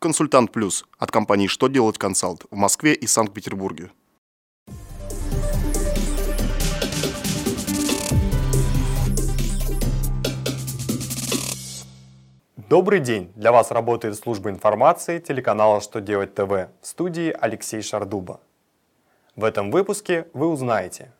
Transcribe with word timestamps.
Консультант 0.00 0.52
Плюс 0.52 0.84
от 0.96 1.10
компании 1.10 1.48
«Что 1.48 1.66
делать 1.66 1.98
консалт» 1.98 2.44
в 2.52 2.54
Москве 2.54 2.94
и 2.94 3.08
Санкт-Петербурге. 3.08 3.90
Добрый 12.70 13.00
день! 13.00 13.32
Для 13.34 13.50
вас 13.50 13.72
работает 13.72 14.14
служба 14.14 14.50
информации 14.50 15.18
телеканала 15.18 15.80
«Что 15.80 16.00
делать 16.00 16.32
ТВ» 16.32 16.48
в 16.48 16.68
студии 16.82 17.36
Алексей 17.36 17.82
Шардуба. 17.82 18.38
В 19.34 19.42
этом 19.42 19.72
выпуске 19.72 20.28
вы 20.32 20.46
узнаете, 20.46 21.10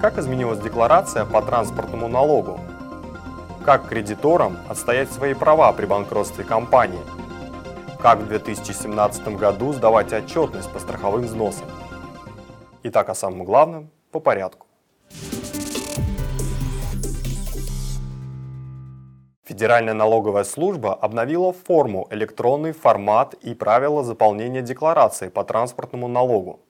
как 0.00 0.18
изменилась 0.18 0.60
декларация 0.60 1.24
по 1.24 1.42
транспортному 1.42 2.06
налогу, 2.06 2.60
как 3.64 3.88
кредиторам 3.88 4.58
отстоять 4.68 5.10
свои 5.12 5.34
права 5.34 5.72
при 5.72 5.86
банкротстве 5.86 6.44
компании, 6.44 6.98
как 8.00 8.18
в 8.18 8.28
2017 8.28 9.28
году 9.36 9.72
сдавать 9.72 10.12
отчетность 10.12 10.70
по 10.72 10.80
страховым 10.80 11.22
взносам. 11.22 11.66
Итак, 12.82 13.08
о 13.08 13.14
самом 13.14 13.44
главном 13.44 13.90
по 14.10 14.18
порядку. 14.18 14.66
Федеральная 19.44 19.94
налоговая 19.94 20.44
служба 20.44 20.94
обновила 20.94 21.52
форму, 21.52 22.08
электронный 22.10 22.72
формат 22.72 23.34
и 23.34 23.54
правила 23.54 24.02
заполнения 24.02 24.62
декларации 24.62 25.28
по 25.28 25.44
транспортному 25.44 26.08
налогу. 26.08 26.60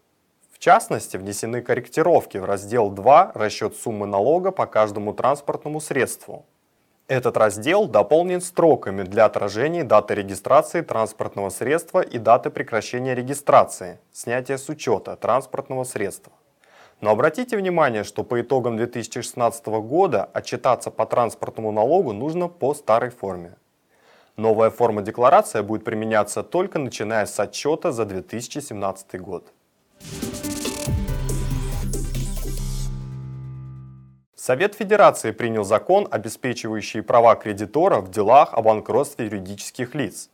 В 0.50 0.59
частности, 0.59 1.16
внесены 1.16 1.62
корректировки 1.62 2.38
в 2.38 2.45
раздел 2.45 2.91
2 2.91 3.33
«Расчет 3.34 3.77
суммы 3.77 4.06
налога 4.06 4.50
по 4.50 4.66
каждому 4.66 5.14
транспортному 5.14 5.80
средству». 5.80 6.45
Этот 7.12 7.37
раздел 7.37 7.89
дополнен 7.89 8.41
строками 8.41 9.02
для 9.02 9.27
отражения 9.27 9.84
даты 9.84 10.15
регистрации 10.15 10.80
транспортного 10.80 11.51
средства 11.51 12.01
и 12.01 12.16
даты 12.16 12.48
прекращения 12.48 13.15
регистрации, 13.15 13.98
снятия 14.12 14.56
с 14.56 14.70
учета 14.70 15.14
транспортного 15.17 15.84
средства. 15.84 16.33
Но 17.03 17.11
обратите 17.11 17.59
внимание, 17.59 18.05
что 18.05 18.25
по 18.25 18.41
итогам 18.41 18.78
2016 18.78 19.67
года 19.67 20.25
отчитаться 20.33 20.91
по 20.91 21.05
транспортному 21.05 21.70
налогу 21.70 22.14
нужно 22.14 22.48
по 22.48 22.73
старой 22.73 23.11
форме. 23.11 23.56
Новая 24.39 24.70
форма 24.70 25.03
декларации 25.03 25.61
будет 25.61 25.84
применяться 25.84 26.42
только 26.42 26.79
начиная 26.79 27.27
с 27.27 27.39
отчета 27.39 27.92
за 27.92 28.06
2017 28.06 29.20
год. 29.20 29.53
Совет 34.34 34.75
Федерации 34.75 35.30
принял 35.30 35.62
закон, 35.62 36.08
обеспечивающий 36.11 37.02
права 37.02 37.36
кредитора 37.36 38.00
в 38.00 38.11
делах 38.11 38.55
о 38.55 38.62
банкротстве 38.62 39.27
юридических 39.27 39.94
лиц. 39.94 40.30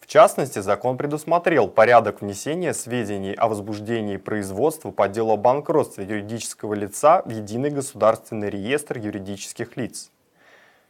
В 0.00 0.06
частности, 0.08 0.58
закон 0.58 0.96
предусмотрел 0.96 1.68
порядок 1.68 2.20
внесения 2.20 2.74
сведений 2.74 3.34
о 3.34 3.46
возбуждении 3.48 4.16
производства 4.16 4.90
по 4.90 5.06
делу 5.08 5.32
о 5.32 5.36
банкротстве 5.36 6.04
юридического 6.04 6.74
лица 6.74 7.22
в 7.24 7.30
Единый 7.30 7.70
государственный 7.70 8.50
реестр 8.50 8.98
юридических 8.98 9.76
лиц. 9.76 10.10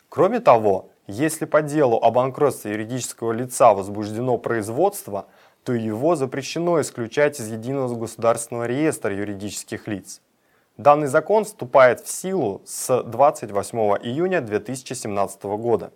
Кроме 0.09 0.41
того, 0.41 0.89
если 1.07 1.45
по 1.45 1.61
делу 1.63 1.99
о 1.99 2.11
банкротстве 2.11 2.73
юридического 2.73 3.33
лица 3.33 3.75
возбуждено 3.75 4.39
производство, 4.39 5.27
то 5.65 5.75
его 5.75 6.17
запрещено 6.17 6.81
исключать 6.81 7.41
из 7.41 7.53
Единого 7.53 7.95
государственного 7.95 8.65
реестра 8.65 9.15
юридических 9.15 9.87
лиц. 9.87 10.23
Данный 10.79 11.09
закон 11.09 11.45
вступает 11.45 11.99
в 12.03 12.09
силу 12.09 12.63
с 12.65 13.03
28 13.03 13.79
июня 14.01 14.41
2017 14.41 15.43
года. 15.43 15.91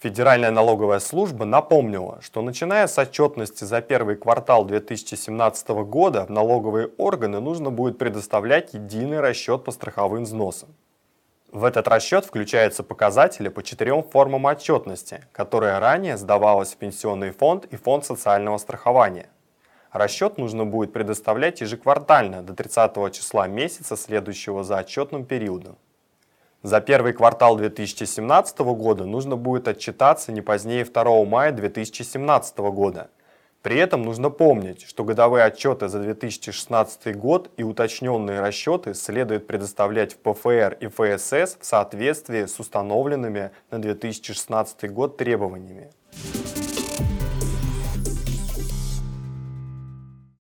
Федеральная 0.00 0.50
налоговая 0.50 0.98
служба 0.98 1.44
напомнила, 1.44 2.18
что 2.22 2.42
начиная 2.42 2.88
с 2.88 2.98
отчетности 2.98 3.62
за 3.62 3.80
первый 3.82 4.16
квартал 4.16 4.64
2017 4.64 5.68
года 5.68 6.26
в 6.26 6.30
налоговые 6.30 6.88
органы 6.98 7.38
нужно 7.38 7.70
будет 7.70 7.98
предоставлять 7.98 8.74
единый 8.74 9.20
расчет 9.20 9.62
по 9.62 9.70
страховым 9.70 10.24
взносам. 10.24 10.70
В 11.52 11.62
этот 11.62 11.86
расчет 11.86 12.24
включаются 12.24 12.82
показатели 12.82 13.48
по 13.48 13.62
четырем 13.62 14.02
формам 14.02 14.46
отчетности, 14.46 15.24
которые 15.30 15.78
ранее 15.78 16.16
сдавалось 16.16 16.72
в 16.72 16.78
Пенсионный 16.78 17.30
фонд 17.30 17.66
и 17.66 17.76
Фонд 17.76 18.04
социального 18.04 18.58
страхования. 18.58 19.28
Расчет 19.92 20.38
нужно 20.38 20.64
будет 20.64 20.94
предоставлять 20.94 21.60
ежеквартально 21.60 22.42
до 22.42 22.54
30 22.54 23.12
числа 23.12 23.46
месяца, 23.46 23.94
следующего 23.94 24.64
за 24.64 24.78
отчетным 24.78 25.26
периодом. 25.26 25.76
За 26.62 26.80
первый 26.80 27.12
квартал 27.12 27.56
2017 27.56 28.58
года 28.60 29.04
нужно 29.04 29.36
будет 29.36 29.68
отчитаться 29.68 30.32
не 30.32 30.40
позднее 30.40 30.84
2 30.84 31.24
мая 31.26 31.52
2017 31.52 32.58
года. 32.58 33.10
При 33.60 33.76
этом 33.76 34.02
нужно 34.02 34.30
помнить, 34.30 34.82
что 34.82 35.04
годовые 35.04 35.44
отчеты 35.44 35.88
за 35.88 36.00
2016 36.00 37.14
год 37.16 37.50
и 37.58 37.62
уточненные 37.62 38.40
расчеты 38.40 38.94
следует 38.94 39.46
предоставлять 39.46 40.14
в 40.14 40.18
ПФР 40.18 40.78
и 40.80 40.86
ФСС 40.88 41.58
в 41.60 41.64
соответствии 41.64 42.46
с 42.46 42.58
установленными 42.58 43.50
на 43.70 43.78
2016 43.78 44.90
год 44.90 45.18
требованиями. 45.18 45.90